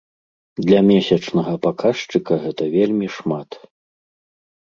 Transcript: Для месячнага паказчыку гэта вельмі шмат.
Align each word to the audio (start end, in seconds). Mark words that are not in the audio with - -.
Для 0.67 0.79
месячнага 0.91 1.51
паказчыку 1.65 2.33
гэта 2.45 2.63
вельмі 2.77 3.07
шмат. 3.17 3.49